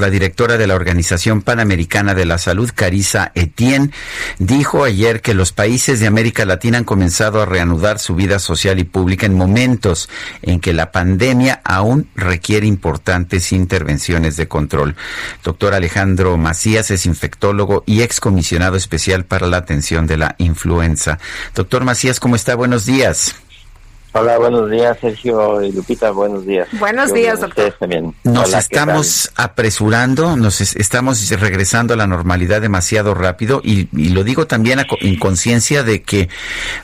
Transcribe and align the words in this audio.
La 0.00 0.08
directora 0.08 0.56
de 0.56 0.66
la 0.66 0.76
Organización 0.76 1.42
Panamericana 1.42 2.14
de 2.14 2.24
la 2.24 2.38
Salud, 2.38 2.70
Carisa 2.74 3.32
Etienne, 3.34 3.90
dijo 4.38 4.82
ayer 4.82 5.20
que 5.20 5.34
los 5.34 5.52
países 5.52 6.00
de 6.00 6.06
América 6.06 6.46
Latina 6.46 6.78
han 6.78 6.84
comenzado 6.84 7.42
a 7.42 7.46
reanudar 7.46 7.98
su 7.98 8.14
vida 8.14 8.38
social 8.38 8.78
y 8.78 8.84
pública 8.84 9.26
en 9.26 9.34
momentos 9.34 10.08
en 10.40 10.60
que 10.60 10.72
la 10.72 10.90
pandemia 10.90 11.60
aún 11.64 12.08
requiere 12.14 12.66
importantes 12.66 13.52
intervenciones 13.52 14.38
de 14.38 14.48
control. 14.48 14.96
Doctor 15.44 15.74
Alejandro 15.74 16.38
Macías 16.38 16.90
es 16.90 17.04
infectólogo 17.04 17.84
y 17.84 18.00
excomisionado 18.00 18.76
especial 18.76 19.26
para 19.26 19.48
la 19.48 19.58
atención 19.58 20.06
de 20.06 20.16
la 20.16 20.34
influenza. 20.38 21.18
Doctor 21.54 21.84
Macías, 21.84 22.20
¿cómo 22.20 22.36
está? 22.36 22.54
Buenos 22.54 22.86
días. 22.86 23.34
Hola, 24.12 24.38
buenos 24.38 24.68
días, 24.68 24.98
Sergio 25.00 25.62
y 25.62 25.70
Lupita, 25.70 26.10
buenos 26.10 26.44
días. 26.44 26.66
Buenos 26.72 27.14
días, 27.14 27.40
doctor. 27.40 27.72
También. 27.78 28.12
Nos 28.24 28.52
estamos 28.54 29.30
apresurando, 29.36 30.36
nos 30.36 30.60
estamos 30.60 31.30
regresando 31.30 31.94
a 31.94 31.96
la 31.96 32.08
normalidad 32.08 32.60
demasiado 32.60 33.14
rápido 33.14 33.60
y, 33.62 33.88
y 33.96 34.08
lo 34.08 34.24
digo 34.24 34.48
también 34.48 34.80
a, 34.80 34.86
en 35.00 35.16
conciencia 35.16 35.84
de 35.84 36.02
que 36.02 36.28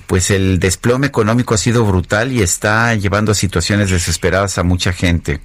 pues 0.07 0.31
el 0.31 0.61
desplome 0.61 1.09
económico 1.09 1.55
ha 1.55 1.59
sido 1.59 1.85
brutal 1.85 2.31
y 2.31 2.43
está 2.43 2.95
llevando 2.95 3.33
a 3.33 3.35
situaciones 3.35 3.91
desesperadas 3.91 4.59
a 4.59 4.63
mucha 4.63 4.93
gente. 4.93 5.41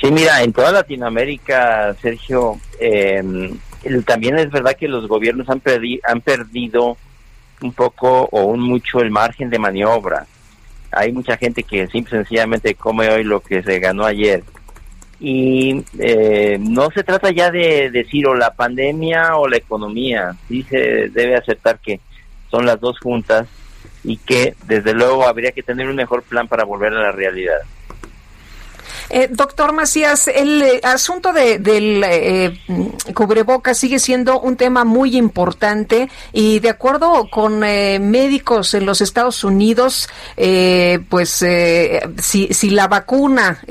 Sí, 0.00 0.10
mira, 0.10 0.42
en 0.42 0.54
toda 0.54 0.72
Latinoamérica, 0.72 1.94
Sergio, 2.00 2.58
eh, 2.80 3.52
también 4.06 4.38
es 4.38 4.50
verdad 4.50 4.74
que 4.78 4.88
los 4.88 5.08
gobiernos 5.08 5.46
han, 5.50 5.60
perdi 5.60 6.00
han 6.08 6.22
perdido 6.22 6.96
un 7.60 7.72
poco 7.74 8.30
o 8.32 8.44
un 8.44 8.60
mucho 8.60 9.00
el 9.00 9.10
margen 9.10 9.50
de 9.50 9.58
maniobra 9.58 10.26
hay 10.90 11.12
mucha 11.12 11.36
gente 11.36 11.62
que 11.62 11.86
simple 11.88 12.18
sencillamente 12.18 12.74
come 12.74 13.08
hoy 13.08 13.24
lo 13.24 13.40
que 13.40 13.62
se 13.62 13.78
ganó 13.78 14.04
ayer. 14.04 14.42
Y 15.20 15.84
eh, 15.98 16.58
no 16.60 16.90
se 16.90 17.02
trata 17.02 17.30
ya 17.30 17.50
de 17.50 17.90
decir 17.90 18.26
o 18.26 18.34
la 18.34 18.54
pandemia 18.54 19.36
o 19.36 19.48
la 19.48 19.56
economía, 19.56 20.36
sí 20.46 20.62
se 20.62 21.08
debe 21.08 21.36
aceptar 21.36 21.80
que 21.80 22.00
son 22.50 22.66
las 22.66 22.80
dos 22.80 22.98
juntas 23.00 23.48
y 24.04 24.16
que 24.16 24.54
desde 24.66 24.94
luego 24.94 25.26
habría 25.26 25.52
que 25.52 25.62
tener 25.62 25.88
un 25.88 25.96
mejor 25.96 26.22
plan 26.22 26.46
para 26.46 26.64
volver 26.64 26.92
a 26.92 27.02
la 27.02 27.12
realidad. 27.12 27.58
Eh, 29.10 29.28
doctor 29.30 29.72
Macías, 29.72 30.28
el 30.28 30.62
eh, 30.62 30.80
asunto 30.82 31.32
de, 31.32 31.58
del 31.58 32.04
eh, 32.04 32.60
cubrebocas 33.14 33.78
sigue 33.78 33.98
siendo 33.98 34.40
un 34.40 34.56
tema 34.56 34.84
muy 34.84 35.16
importante 35.16 36.10
y 36.32 36.58
de 36.60 36.68
acuerdo 36.68 37.28
con 37.30 37.58
médicos 37.60 38.74
en 38.74 38.84
los 38.84 39.00
Estados 39.00 39.44
Unidos, 39.44 40.08
pues 41.08 41.44
si, 42.18 42.48
si 42.52 42.70
la 42.70 42.88
vacuna 42.88 43.62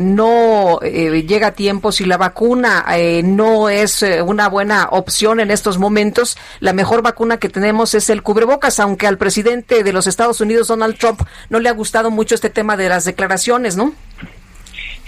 no 0.00 0.80
llega 0.80 1.48
a 1.48 1.52
tiempo, 1.52 1.92
si 1.92 2.04
la 2.04 2.16
vacuna 2.16 2.84
no 3.22 3.68
es 3.68 4.04
una 4.24 4.48
buena 4.48 4.88
opción 4.90 5.40
en 5.40 5.50
estos 5.50 5.78
momentos, 5.78 6.36
la 6.60 6.72
mejor 6.72 7.02
vacuna 7.02 7.38
que 7.38 7.48
tenemos 7.48 7.94
es 7.94 8.10
el 8.10 8.22
cubrebocas, 8.22 8.78
aunque 8.80 9.06
al 9.06 9.18
presidente 9.18 9.82
de 9.82 9.92
los 9.92 10.06
Estados 10.06 10.40
Unidos, 10.40 10.68
Donald 10.68 10.98
Trump, 10.98 11.22
no 11.48 11.58
le 11.58 11.68
ha 11.68 11.72
gustado 11.72 12.10
mucho 12.10 12.34
este 12.34 12.50
tema 12.50 12.76
de 12.76 12.88
las 12.88 13.04
declaraciones, 13.04 13.76
¿no? 13.76 13.92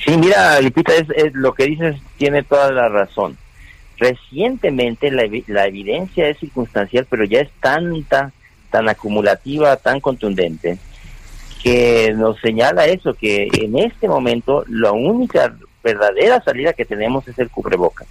Sí, 0.07 0.17
mira, 0.17 0.61
Lipita, 0.61 0.93
es, 0.95 1.35
lo 1.35 1.53
que 1.53 1.67
dices 1.67 1.97
tiene 2.17 2.45
toda 2.45 2.71
la 2.71 2.89
razón. 2.89 3.37
Recientemente 3.99 5.11
la, 5.11 5.25
la 5.49 5.67
evidencia 5.67 6.29
es 6.29 6.39
circunstancial, 6.39 7.07
pero 7.11 7.25
ya 7.25 7.41
es 7.41 7.51
tanta, 7.61 8.31
tan 8.71 8.89
acumulativa, 8.89 9.77
tan 9.77 9.99
contundente, 9.99 10.79
que 11.61 12.15
nos 12.17 12.39
señala 12.41 12.87
eso, 12.87 13.15
que 13.15 13.49
en 13.53 13.79
este 13.79 14.07
momento 14.07 14.65
la 14.69 14.93
única 14.93 15.57
verdadera 15.83 16.41
salida 16.41 16.73
que 16.73 16.85
tenemos 16.85 17.27
es 17.27 17.37
el 17.41 17.51
cubrebocas. 17.51 18.07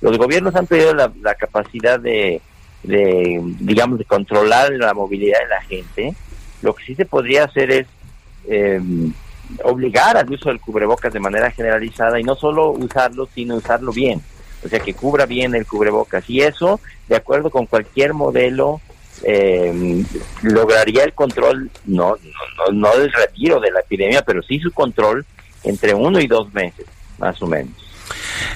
Los 0.00 0.18
gobiernos 0.18 0.54
han 0.54 0.68
perdido 0.68 0.94
la, 0.94 1.10
la 1.22 1.34
capacidad 1.34 1.98
de, 1.98 2.40
de, 2.84 3.40
digamos, 3.58 3.98
de 3.98 4.04
controlar 4.04 4.70
la 4.72 4.94
movilidad 4.94 5.40
de 5.40 5.48
la 5.48 5.62
gente. 5.62 6.14
Lo 6.62 6.74
que 6.74 6.84
sí 6.84 6.94
se 6.94 7.04
podría 7.04 7.44
hacer 7.44 7.70
es 7.72 7.86
eh, 8.48 8.80
obligar 9.64 10.16
al 10.16 10.30
uso 10.30 10.48
del 10.48 10.60
cubrebocas 10.60 11.12
de 11.12 11.20
manera 11.20 11.50
generalizada 11.50 12.18
y 12.18 12.24
no 12.24 12.34
solo 12.34 12.70
usarlo, 12.70 13.28
sino 13.34 13.56
usarlo 13.56 13.92
bien. 13.92 14.20
O 14.64 14.68
sea, 14.68 14.80
que 14.80 14.94
cubra 14.94 15.26
bien 15.26 15.54
el 15.54 15.66
cubrebocas. 15.66 16.28
Y 16.30 16.40
eso, 16.40 16.80
de 17.08 17.16
acuerdo 17.16 17.50
con 17.50 17.66
cualquier 17.66 18.14
modelo, 18.14 18.80
eh, 19.24 20.04
lograría 20.42 21.04
el 21.04 21.14
control, 21.14 21.70
no, 21.86 22.16
no, 22.16 22.72
no 22.72 22.96
del 22.96 23.12
retiro 23.12 23.60
de 23.60 23.70
la 23.70 23.80
epidemia, 23.80 24.22
pero 24.22 24.42
sí 24.42 24.58
su 24.58 24.72
control 24.72 25.24
entre 25.64 25.94
uno 25.94 26.20
y 26.20 26.26
dos 26.26 26.52
meses, 26.52 26.86
más 27.18 27.40
o 27.42 27.46
menos. 27.46 27.91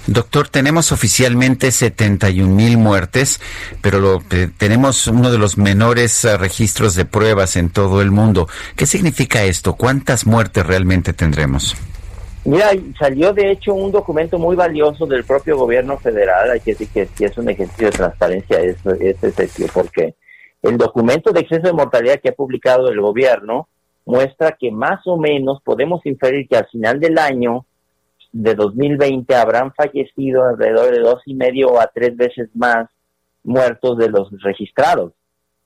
Doctor, 0.06 0.48
tenemos 0.48 0.92
oficialmente 0.92 1.70
71 1.70 2.54
mil 2.54 2.78
muertes, 2.78 3.40
pero 3.80 3.98
lo, 3.98 4.22
eh, 4.30 4.48
tenemos 4.56 5.06
uno 5.06 5.30
de 5.30 5.38
los 5.38 5.58
menores 5.58 6.24
uh, 6.24 6.36
registros 6.36 6.94
de 6.94 7.04
pruebas 7.04 7.56
en 7.56 7.70
todo 7.70 8.00
el 8.00 8.10
mundo. 8.10 8.48
¿Qué 8.76 8.86
significa 8.86 9.42
esto? 9.44 9.74
¿Cuántas 9.74 10.26
muertes 10.26 10.66
realmente 10.66 11.12
tendremos? 11.12 11.76
Mira, 12.44 12.70
salió 12.96 13.32
de 13.32 13.50
hecho 13.50 13.74
un 13.74 13.90
documento 13.90 14.38
muy 14.38 14.54
valioso 14.54 15.04
del 15.04 15.24
propio 15.24 15.56
gobierno 15.56 15.98
federal, 15.98 16.52
hay 16.52 16.60
que 16.60 16.74
decir 16.76 17.08
que, 17.16 17.24
es 17.24 17.36
un 17.36 17.48
ejercicio 17.48 17.86
de 17.86 17.92
transparencia 17.92 18.60
este, 18.60 19.10
este 19.10 19.66
porque 19.74 20.14
el 20.62 20.78
documento 20.78 21.32
de 21.32 21.40
exceso 21.40 21.66
de 21.66 21.72
mortalidad 21.72 22.20
que 22.22 22.28
ha 22.28 22.34
publicado 22.34 22.88
el 22.88 23.00
gobierno 23.00 23.68
muestra 24.04 24.56
que 24.58 24.70
más 24.70 25.00
o 25.06 25.16
menos 25.16 25.60
podemos 25.64 26.06
inferir 26.06 26.46
que 26.48 26.56
al 26.56 26.68
final 26.68 27.00
del 27.00 27.18
año 27.18 27.66
de 28.32 28.54
2020 28.54 29.34
habrán 29.34 29.72
fallecido 29.74 30.44
alrededor 30.44 30.92
de 30.92 31.00
dos 31.00 31.22
y 31.26 31.34
medio 31.34 31.80
a 31.80 31.86
tres 31.86 32.16
veces 32.16 32.48
más 32.54 32.88
muertos 33.42 33.98
de 33.98 34.08
los 34.08 34.30
registrados. 34.42 35.12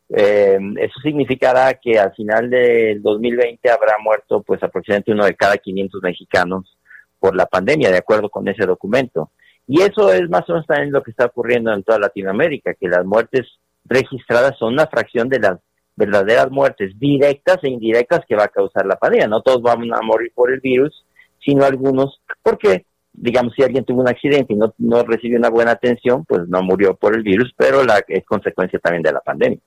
Eh, 0.08 0.58
eso 0.78 1.00
significará 1.02 1.74
que 1.74 1.98
al 1.98 2.12
final 2.14 2.50
del 2.50 3.00
2020 3.00 3.70
habrá 3.70 3.94
muerto 4.02 4.42
pues 4.42 4.62
aproximadamente 4.62 5.12
uno 5.12 5.24
de 5.24 5.36
cada 5.36 5.56
500 5.56 6.02
mexicanos 6.02 6.76
por 7.18 7.36
la 7.36 7.46
pandemia, 7.46 7.90
de 7.90 7.98
acuerdo 7.98 8.28
con 8.28 8.48
ese 8.48 8.66
documento. 8.66 9.30
Y 9.68 9.82
eso 9.82 10.12
es 10.12 10.28
más 10.28 10.48
o 10.48 10.54
menos 10.54 10.66
también 10.66 10.90
lo 10.90 11.02
que 11.02 11.12
está 11.12 11.26
ocurriendo 11.26 11.72
en 11.72 11.84
toda 11.84 11.98
Latinoamérica, 11.98 12.74
que 12.74 12.88
las 12.88 13.04
muertes 13.04 13.46
registradas 13.84 14.58
son 14.58 14.72
una 14.72 14.86
fracción 14.86 15.28
de 15.28 15.38
las 15.38 15.60
verdaderas 15.94 16.50
muertes 16.50 16.98
directas 16.98 17.58
e 17.62 17.68
indirectas 17.68 18.20
que 18.26 18.34
va 18.34 18.44
a 18.44 18.48
causar 18.48 18.86
la 18.86 18.96
pandemia. 18.96 19.28
No 19.28 19.42
todos 19.42 19.62
van 19.62 19.82
a 19.92 20.00
morir 20.02 20.32
por 20.34 20.52
el 20.52 20.60
virus, 20.60 21.04
sino 21.44 21.64
algunos, 21.64 22.20
porque, 22.42 22.86
digamos, 23.12 23.54
si 23.54 23.62
alguien 23.62 23.84
tuvo 23.84 24.02
un 24.02 24.08
accidente 24.08 24.52
y 24.52 24.56
no, 24.56 24.74
no 24.78 25.02
recibió 25.02 25.38
una 25.38 25.50
buena 25.50 25.72
atención, 25.72 26.24
pues 26.24 26.48
no 26.48 26.62
murió 26.62 26.94
por 26.94 27.16
el 27.16 27.22
virus, 27.22 27.52
pero 27.56 27.84
la, 27.84 28.02
es 28.08 28.24
consecuencia 28.24 28.78
también 28.78 29.02
de 29.02 29.12
la 29.12 29.20
pandemia. 29.20 29.58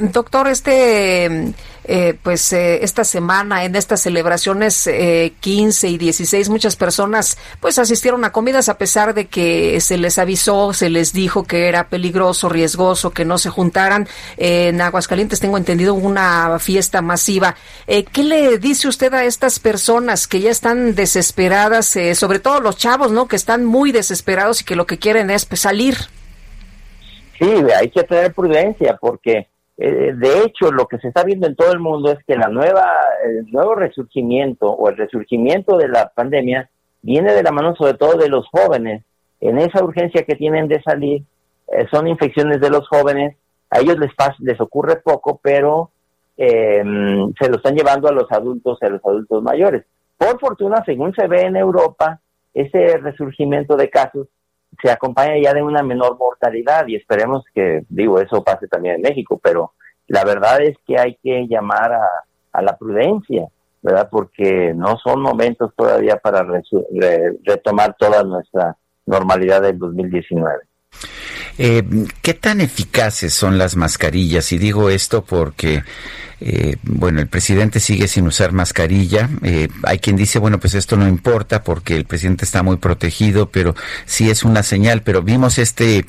Doctor, 0.00 0.48
este, 0.48 1.54
eh, 1.86 2.14
pues 2.22 2.50
eh, 2.54 2.82
esta 2.82 3.04
semana 3.04 3.64
en 3.64 3.76
estas 3.76 4.00
celebraciones 4.00 4.88
15 5.40 5.86
eh, 5.86 5.90
y 5.90 5.98
16 5.98 6.48
muchas 6.48 6.76
personas 6.76 7.36
pues 7.60 7.78
asistieron 7.78 8.24
a 8.24 8.32
comidas 8.32 8.70
a 8.70 8.78
pesar 8.78 9.12
de 9.12 9.26
que 9.26 9.78
se 9.82 9.98
les 9.98 10.18
avisó, 10.18 10.72
se 10.72 10.88
les 10.88 11.12
dijo 11.12 11.44
que 11.44 11.68
era 11.68 11.88
peligroso, 11.90 12.48
riesgoso, 12.48 13.10
que 13.10 13.26
no 13.26 13.36
se 13.36 13.50
juntaran. 13.50 14.08
en 14.38 14.80
Aguascalientes 14.80 15.40
tengo 15.40 15.58
entendido 15.58 15.92
una 15.92 16.58
fiesta 16.58 17.02
masiva. 17.02 17.54
¿Qué 17.86 18.22
le 18.22 18.56
dice 18.58 18.88
usted 18.88 19.12
a 19.12 19.24
estas 19.24 19.58
personas 19.58 20.26
que 20.26 20.40
ya 20.40 20.50
están 20.50 20.94
desesperadas, 20.94 21.98
sobre 22.14 22.38
todo 22.38 22.60
los 22.60 22.78
chavos, 22.78 23.12
¿no? 23.12 23.28
Que 23.28 23.36
están 23.36 23.64
muy 23.64 23.92
desesperados 23.92 24.62
y 24.62 24.64
que 24.64 24.76
lo 24.76 24.86
que 24.86 24.98
quieren 24.98 25.30
es 25.30 25.44
pues, 25.44 25.60
salir. 25.60 25.96
Sí, 27.38 27.50
hay 27.78 27.90
que 27.90 28.04
tener 28.04 28.32
prudencia 28.32 28.96
porque 28.98 29.48
eh, 29.76 30.12
de 30.14 30.42
hecho, 30.44 30.70
lo 30.70 30.86
que 30.86 30.98
se 30.98 31.08
está 31.08 31.24
viendo 31.24 31.46
en 31.46 31.56
todo 31.56 31.72
el 31.72 31.80
mundo 31.80 32.12
es 32.12 32.22
que 32.24 32.36
la 32.36 32.48
nueva, 32.48 32.92
el 33.24 33.50
nuevo 33.50 33.74
resurgimiento 33.74 34.70
o 34.70 34.88
el 34.88 34.96
resurgimiento 34.96 35.76
de 35.76 35.88
la 35.88 36.12
pandemia 36.14 36.70
viene 37.02 37.32
de 37.32 37.42
la 37.42 37.50
mano 37.50 37.74
sobre 37.74 37.94
todo 37.94 38.16
de 38.16 38.28
los 38.28 38.46
jóvenes. 38.48 39.04
En 39.40 39.58
esa 39.58 39.82
urgencia 39.82 40.22
que 40.22 40.36
tienen 40.36 40.68
de 40.68 40.80
salir, 40.82 41.22
eh, 41.68 41.86
son 41.90 42.06
infecciones 42.06 42.60
de 42.60 42.70
los 42.70 42.86
jóvenes, 42.88 43.36
a 43.70 43.80
ellos 43.80 43.98
les, 43.98 44.10
les 44.38 44.60
ocurre 44.60 44.96
poco, 44.96 45.40
pero 45.42 45.90
em, 46.36 47.32
se 47.34 47.48
lo 47.48 47.56
están 47.56 47.74
llevando 47.74 48.08
a 48.08 48.12
los 48.12 48.30
adultos, 48.30 48.78
a 48.82 48.88
los 48.88 49.04
adultos 49.04 49.42
mayores. 49.42 49.84
Por 50.16 50.38
fortuna, 50.38 50.82
según 50.86 51.12
se 51.14 51.26
ve 51.26 51.42
en 51.42 51.56
Europa, 51.56 52.20
ese 52.52 52.96
resurgimiento 52.98 53.76
de 53.76 53.90
casos 53.90 54.28
se 54.82 54.90
acompaña 54.90 55.34
ya 55.42 55.52
de 55.54 55.62
una 55.62 55.82
menor 55.82 56.16
mortalidad 56.18 56.86
y 56.86 56.96
esperemos 56.96 57.44
que, 57.54 57.82
digo, 57.88 58.20
eso 58.20 58.42
pase 58.42 58.68
también 58.68 58.96
en 58.96 59.02
México, 59.02 59.40
pero 59.42 59.72
la 60.08 60.24
verdad 60.24 60.62
es 60.62 60.76
que 60.86 60.98
hay 60.98 61.16
que 61.22 61.46
llamar 61.48 61.92
a, 61.92 62.06
a 62.52 62.62
la 62.62 62.76
prudencia, 62.76 63.48
¿verdad? 63.82 64.08
Porque 64.10 64.72
no 64.74 64.96
son 65.02 65.20
momentos 65.20 65.72
todavía 65.76 66.16
para 66.16 66.46
retomar 67.44 67.94
toda 67.98 68.22
nuestra 68.22 68.76
normalidad 69.06 69.62
del 69.62 69.78
2019. 69.78 70.64
Eh, 71.58 71.82
¿Qué 72.22 72.34
tan 72.34 72.60
eficaces 72.60 73.32
son 73.34 73.58
las 73.58 73.76
mascarillas? 73.76 74.52
Y 74.52 74.58
digo 74.58 74.90
esto 74.90 75.24
porque 75.24 75.82
eh, 76.46 76.76
bueno, 76.82 77.22
el 77.22 77.26
presidente 77.26 77.80
sigue 77.80 78.06
sin 78.06 78.26
usar 78.26 78.52
mascarilla. 78.52 79.30
Eh, 79.42 79.68
hay 79.82 79.98
quien 79.98 80.14
dice, 80.14 80.38
bueno, 80.38 80.60
pues 80.60 80.74
esto 80.74 80.94
no 80.94 81.08
importa 81.08 81.62
porque 81.62 81.96
el 81.96 82.04
presidente 82.04 82.44
está 82.44 82.62
muy 82.62 82.76
protegido, 82.76 83.48
pero 83.48 83.74
sí 84.04 84.28
es 84.28 84.44
una 84.44 84.62
señal. 84.62 85.00
Pero 85.00 85.22
vimos 85.22 85.56
este, 85.56 86.04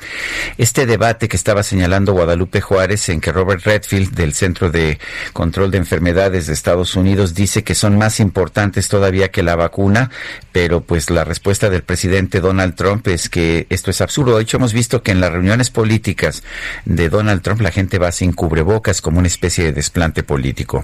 este 0.57 0.85
debate 0.85 1.29
que 1.29 1.37
estaba 1.37 1.63
señalando 1.63 2.11
Guadalupe 2.11 2.59
Juárez 2.59 3.07
en 3.07 3.21
que 3.21 3.31
Robert 3.31 3.63
Redfield 3.63 4.13
del 4.13 4.33
Centro 4.33 4.71
de 4.71 4.99
Control 5.31 5.71
de 5.71 5.77
Enfermedades 5.77 6.47
de 6.47 6.53
Estados 6.53 6.97
Unidos 6.97 7.33
dice 7.33 7.63
que 7.63 7.73
son 7.73 7.97
más 7.97 8.19
importantes 8.19 8.89
todavía 8.89 9.31
que 9.31 9.41
la 9.41 9.55
vacuna, 9.55 10.11
pero 10.51 10.81
pues 10.81 11.09
la 11.11 11.23
respuesta 11.23 11.69
del 11.69 11.83
presidente 11.83 12.41
Donald 12.41 12.75
Trump 12.75 13.07
es 13.07 13.29
que 13.29 13.67
esto 13.69 13.89
es 13.89 14.01
absurdo. 14.01 14.35
De 14.35 14.43
hecho, 14.43 14.57
hemos 14.57 14.73
visto 14.73 15.01
que 15.01 15.11
en 15.11 15.21
las 15.21 15.31
reuniones 15.31 15.69
políticas 15.69 16.43
de 16.83 17.07
Donald 17.07 17.41
Trump 17.41 17.61
la 17.61 17.71
gente 17.71 17.99
va 17.99 18.11
sin 18.11 18.33
cubrebocas 18.33 18.99
como 18.99 19.19
una 19.19 19.27
especie 19.29 19.63
de 19.63 19.71
desplante 19.71 20.24
político? 20.25 20.83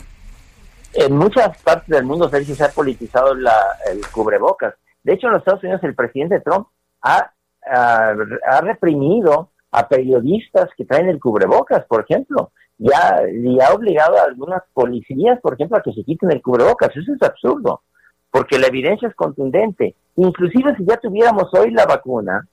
En 0.94 1.16
muchas 1.16 1.58
partes 1.62 1.88
del 1.88 2.06
mundo 2.06 2.30
se 2.30 2.64
ha 2.64 2.70
politizado 2.70 3.34
el 3.34 4.02
cubrebocas. 4.12 4.76
De 5.04 5.14
hecho, 5.14 5.28
en 5.28 5.34
los 5.34 5.40
Estados 5.40 5.64
Unidos 5.64 5.84
el 5.84 5.96
presidente 5.96 6.42
Trump 6.42 6.68
ha, 7.02 7.32
ha, 7.66 8.62
reprimido 8.62 9.50
a 9.72 9.88
periodistas 9.88 10.70
que 10.76 10.86
traen 10.86 11.08
el 11.08 11.20
cubrebocas, 11.20 11.86
por 11.86 12.02
ejemplo. 12.02 12.52
Ya, 12.78 13.22
y 13.32 13.60
ha 13.62 13.74
obligado 13.74 14.18
a 14.18 14.24
algunas 14.24 14.64
policías, 14.74 15.40
por 15.40 15.54
ejemplo, 15.54 15.78
a 15.78 15.82
que 15.82 15.94
se 15.94 16.04
quiten 16.04 16.32
el 16.32 16.42
cubrebocas. 16.42 16.90
Eso 16.96 17.14
es 17.14 17.22
absurdo, 17.22 17.82
porque 18.30 18.60
la 18.60 18.68
evidencia 18.68 19.08
es 19.08 19.16
contundente. 19.16 19.96
Inclusive 20.18 20.76
si 20.76 20.86
ya 20.86 20.98
tuviéramos 20.98 21.54
hoy 21.54 21.72
la 21.72 21.86
vacuna 21.86 22.48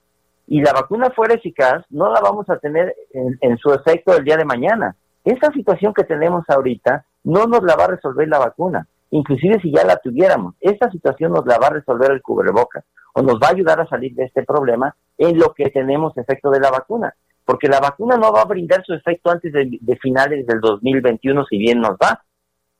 y 0.46 0.62
la 0.62 0.72
vacuna 0.72 1.10
fuera 1.10 1.34
eficaz, 1.34 1.84
no 1.90 2.12
la 2.12 2.20
vamos 2.20 2.48
a 2.50 2.58
tener 2.58 2.94
en 3.12 3.58
su 3.58 3.72
efecto 3.72 4.16
el 4.16 4.24
día 4.24 4.36
de 4.36 4.44
mañana. 4.44 4.96
Esta 5.28 5.52
situación 5.52 5.92
que 5.92 6.04
tenemos 6.04 6.44
ahorita 6.48 7.04
no 7.24 7.44
nos 7.44 7.62
la 7.62 7.76
va 7.76 7.84
a 7.84 7.88
resolver 7.88 8.26
la 8.26 8.38
vacuna, 8.38 8.88
inclusive 9.10 9.60
si 9.60 9.70
ya 9.70 9.84
la 9.84 9.98
tuviéramos. 9.98 10.54
Esta 10.58 10.90
situación 10.90 11.32
nos 11.32 11.44
la 11.44 11.58
va 11.58 11.66
a 11.66 11.74
resolver 11.74 12.12
el 12.12 12.22
cubrebocas 12.22 12.82
o 13.12 13.20
nos 13.20 13.34
va 13.34 13.48
a 13.48 13.50
ayudar 13.50 13.78
a 13.78 13.86
salir 13.86 14.14
de 14.14 14.24
este 14.24 14.42
problema 14.44 14.96
en 15.18 15.38
lo 15.38 15.52
que 15.52 15.68
tenemos 15.68 16.16
efecto 16.16 16.50
de 16.50 16.60
la 16.60 16.70
vacuna, 16.70 17.14
porque 17.44 17.68
la 17.68 17.78
vacuna 17.78 18.16
no 18.16 18.32
va 18.32 18.40
a 18.40 18.46
brindar 18.46 18.82
su 18.86 18.94
efecto 18.94 19.30
antes 19.30 19.52
de, 19.52 19.98
finales 20.00 20.46
del 20.46 20.60
2021 20.60 21.44
si 21.44 21.58
bien 21.58 21.82
nos 21.82 21.96
va. 22.02 22.22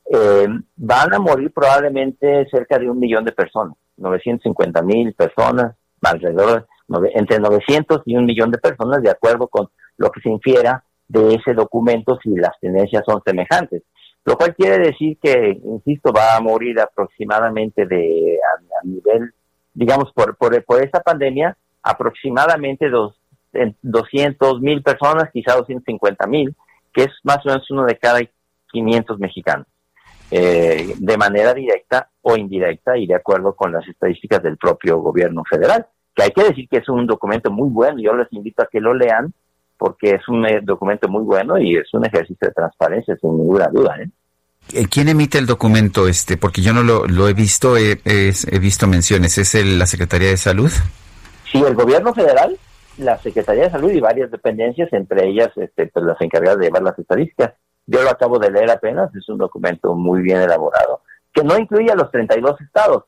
eh, 0.05 0.47
van 0.75 1.13
a 1.15 1.17
morir 1.17 1.51
probablemente 1.51 2.45
cerca 2.51 2.77
de 2.77 2.87
un 2.87 2.99
millón 2.99 3.25
de 3.25 3.31
personas, 3.31 3.73
950 3.97 4.81
mil 4.83 5.13
personas, 5.13 5.75
alrededor 6.03 6.67
entre 7.15 7.39
900 7.39 8.03
y 8.05 8.17
un 8.17 8.25
millón 8.25 8.51
de 8.51 8.59
personas, 8.59 9.01
de 9.01 9.09
acuerdo 9.09 9.47
con 9.47 9.69
lo 9.97 10.11
que 10.11 10.21
se 10.21 10.29
infiera 10.29 10.83
de 11.07 11.35
ese 11.35 11.55
documento 11.55 12.19
si 12.21 12.35
las 12.35 12.59
tendencias 12.59 13.03
son 13.03 13.21
semejantes 13.25 13.81
lo 14.25 14.37
cual 14.37 14.55
quiere 14.55 14.79
decir 14.79 15.17
que, 15.21 15.59
insisto, 15.63 16.13
va 16.13 16.35
a 16.35 16.41
morir 16.41 16.79
aproximadamente 16.79 17.85
de 17.85 18.39
a, 18.41 18.87
nivel, 18.87 19.33
digamos, 19.73 20.11
por, 20.13 20.37
por, 20.37 20.63
por 20.63 20.83
esta 20.83 21.01
pandemia, 21.01 21.57
aproximadamente 21.81 22.89
dos, 22.89 23.19
200 23.81 24.61
mil 24.61 24.81
personas, 24.81 25.29
quizá 25.31 25.55
250 25.55 26.25
mil, 26.27 26.55
que 26.93 27.03
es 27.03 27.11
más 27.23 27.45
o 27.45 27.49
menos 27.49 27.69
uno 27.71 27.85
de 27.85 27.97
cada 27.97 28.19
500 28.71 29.19
mexicanos, 29.19 29.67
eh, 30.31 30.93
de 30.97 31.17
manera 31.17 31.53
directa 31.53 32.09
o 32.21 32.35
indirecta 32.35 32.97
y 32.97 33.07
de 33.07 33.15
acuerdo 33.15 33.55
con 33.55 33.71
las 33.71 33.87
estadísticas 33.87 34.41
del 34.41 34.57
propio 34.57 34.99
gobierno 34.99 35.43
federal, 35.49 35.87
que 36.15 36.23
hay 36.23 36.31
que 36.31 36.43
decir 36.43 36.67
que 36.69 36.77
es 36.77 36.89
un 36.89 37.05
documento 37.07 37.51
muy 37.51 37.69
bueno, 37.69 37.99
yo 37.99 38.13
les 38.13 38.31
invito 38.31 38.63
a 38.63 38.67
que 38.71 38.79
lo 38.79 38.93
lean, 38.93 39.33
porque 39.83 40.11
es 40.11 40.25
un 40.29 40.45
eh, 40.45 40.61
documento 40.63 41.09
muy 41.09 41.23
bueno 41.23 41.57
y 41.57 41.75
es 41.75 41.93
un 41.93 42.05
ejercicio 42.05 42.47
de 42.47 42.53
transparencia, 42.53 43.17
sin 43.17 43.37
ninguna 43.37 43.67
duda. 43.67 43.97
¿eh? 43.99 44.09
¿eh? 44.71 44.85
¿Quién 44.89 45.09
emite 45.09 45.37
el 45.37 45.45
documento 45.45 46.07
este? 46.07 46.37
Porque 46.37 46.61
yo 46.61 46.71
no 46.71 46.83
lo, 46.83 47.27
he 47.27 47.33
visto, 47.33 47.75
he, 47.75 47.99
visto 48.61 48.87
menciones. 48.87 49.37
¿Es 49.37 49.53
la 49.55 49.85
Secretaría 49.85 50.29
de 50.29 50.37
Salud? 50.37 50.71
Sí, 51.51 51.61
el 51.61 51.75
gobierno 51.75 52.13
federal, 52.13 52.57
la 52.97 53.17
Secretaría 53.17 53.63
de 53.63 53.71
Salud 53.71 53.91
y 53.91 53.99
varias 53.99 54.31
dependencias, 54.31 54.87
entre 54.93 55.27
ellas 55.27 55.51
este, 55.57 55.87
pues, 55.87 56.05
las 56.05 56.21
encargadas 56.21 56.59
de 56.59 56.67
llevar 56.67 56.83
las 56.83 56.97
estadísticas. 56.97 57.51
Yo 57.85 58.03
lo 58.03 58.09
acabo 58.09 58.39
de 58.39 58.51
leer 58.51 58.71
apenas, 58.71 59.13
es 59.13 59.27
un 59.27 59.37
documento 59.37 59.95
muy 59.95 60.21
bien 60.21 60.39
elaborado, 60.39 61.01
que 61.33 61.43
no 61.43 61.59
incluye 61.59 61.91
a 61.91 61.95
los 61.95 62.09
32 62.09 62.61
estados. 62.61 63.03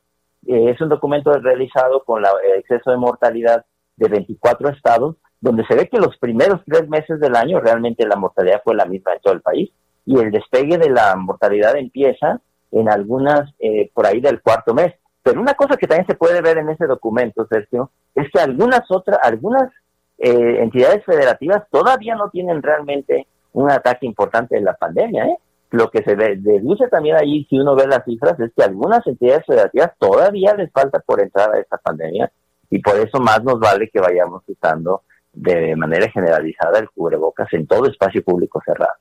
Eh, 0.46 0.72
es 0.72 0.82
un 0.82 0.89
documento 0.89 1.32
realizado 1.39 2.03
con 2.03 2.22
la, 2.22 2.32
el 2.44 2.60
exceso 2.60 2.91
de 2.91 2.98
mortalidad 2.98 3.65
de 3.96 4.10
24 4.10 4.72
estados 4.72 5.15
donde 5.45 5.63
se 5.67 5.75
ve 5.75 5.87
que 5.87 5.99
los 5.99 6.17
primeros 6.17 6.61
tres 6.65 6.89
meses 6.89 7.19
del 7.19 7.35
año 7.35 7.59
realmente 7.59 8.07
la 8.07 8.15
mortalidad 8.15 8.63
fue 8.63 8.73
la 8.73 8.85
misma 8.85 9.13
en 9.13 9.19
todo 9.19 9.35
el 9.35 9.41
país 9.41 9.69
y 10.03 10.17
el 10.17 10.31
despegue 10.31 10.79
de 10.79 10.89
la 10.89 11.15
mortalidad 11.15 11.77
empieza 11.77 12.41
en 12.71 12.89
algunas 12.89 13.53
eh, 13.59 13.91
por 13.93 14.07
ahí 14.07 14.21
del 14.21 14.41
cuarto 14.41 14.73
mes. 14.73 14.95
Pero 15.21 15.39
una 15.39 15.53
cosa 15.53 15.77
que 15.77 15.85
también 15.85 16.07
se 16.07 16.15
puede 16.15 16.41
ver 16.41 16.57
en 16.57 16.69
ese 16.69 16.87
documento, 16.87 17.45
Sergio, 17.47 17.91
es 18.15 18.27
que 18.31 18.39
algunas 18.39 18.89
otras, 18.89 19.19
algunas 19.21 19.71
eh, 20.17 20.63
entidades 20.63 21.05
federativas 21.05 21.61
todavía 21.69 22.15
no 22.15 22.31
tienen 22.31 22.63
realmente 22.63 23.27
un 23.53 23.69
ataque 23.69 24.07
importante 24.07 24.55
de 24.55 24.61
la 24.61 24.73
pandemia. 24.73 25.25
¿eh? 25.25 25.37
Lo 25.69 25.91
que 25.91 26.01
se 26.01 26.15
deduce 26.15 26.87
también 26.87 27.17
ahí, 27.17 27.45
si 27.51 27.59
uno 27.59 27.75
ve 27.75 27.85
las 27.85 28.03
cifras, 28.03 28.39
es 28.39 28.51
que 28.57 28.63
algunas 28.63 29.05
entidades 29.05 29.45
federativas 29.45 29.91
todavía 29.99 30.55
les 30.55 30.71
falta 30.71 30.99
por 31.05 31.21
entrar 31.21 31.53
a 31.53 31.59
esta 31.59 31.77
pandemia 31.77 32.31
y 32.71 32.79
por 32.79 32.95
eso 32.95 33.19
más 33.19 33.43
nos 33.43 33.59
vale 33.59 33.91
que 33.91 33.99
vayamos 33.99 34.41
usando 34.47 35.03
de 35.36 35.75
manera 35.75 36.10
generalizada 36.10 36.80
el 36.80 36.89
cubrebocas 36.89 37.51
en 37.54 37.68
todo 37.68 37.88
espacio 37.88 38.24
público 38.24 38.62
cerrado. 38.65 38.94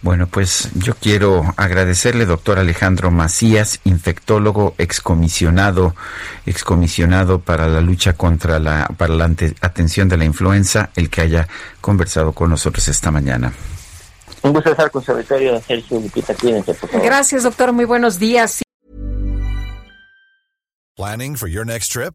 Bueno, 0.00 0.28
pues 0.28 0.70
yo 0.74 0.94
quiero 0.94 1.42
agradecerle, 1.56 2.24
doctor 2.24 2.60
Alejandro 2.60 3.10
Macías, 3.10 3.80
infectólogo 3.84 4.74
excomisionado, 4.78 5.94
excomisionado 6.46 7.40
para 7.40 7.66
la 7.66 7.80
lucha 7.80 8.12
contra 8.12 8.60
la, 8.60 8.86
para 8.96 9.14
la 9.14 9.24
atención 9.60 10.08
de 10.08 10.16
la 10.16 10.24
influenza, 10.24 10.90
el 10.94 11.10
que 11.10 11.22
haya 11.22 11.48
conversado 11.80 12.32
con 12.32 12.50
nosotros 12.50 12.86
esta 12.86 13.10
mañana. 13.10 13.52
Un 14.42 14.52
gusto 14.52 14.70
estar 14.70 14.88
con 14.90 15.02
su 15.02 15.10
auditorio, 15.10 15.60
Sergio 15.60 15.98
Lupita, 15.98 16.32
cuídense, 16.34 16.74
por 16.74 16.88
favor. 16.88 17.04
Gracias, 17.04 17.42
doctor, 17.42 17.72
muy 17.72 17.84
buenos 17.84 18.20
días. 18.20 18.62
Planning 20.96 21.36
for 21.36 21.48
your 21.48 21.66
next 21.66 21.92
trip? 21.92 22.14